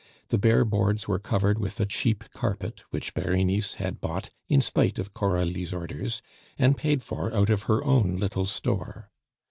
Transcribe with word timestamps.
The 0.29 0.39
bare 0.39 0.65
boards 0.65 1.07
were 1.07 1.19
covered 1.19 1.59
with 1.59 1.79
a 1.79 1.85
cheap 1.85 2.23
carpet, 2.31 2.81
which 2.89 3.13
Berenice 3.13 3.75
had 3.75 4.01
bought 4.01 4.31
in 4.49 4.59
spite 4.59 4.97
of 4.97 5.13
Coralie's 5.13 5.73
orders, 5.75 6.23
and 6.57 6.75
paid 6.75 7.03
for 7.03 7.31
out 7.35 7.51
of 7.51 7.65
her 7.69 7.83
own 7.83 8.15
little 8.15 8.47
store. 8.47 9.11